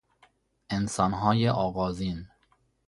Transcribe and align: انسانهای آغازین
انسانهای 0.69 1.49
آغازین 1.49 2.27